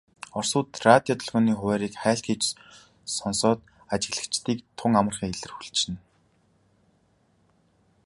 [0.37, 2.43] Оросууд радио долгионы хуваарийг хайлт хийж
[3.17, 3.59] сонсоод
[3.93, 5.95] ажиглагчдыг тун амархан илрүүлчихнэ.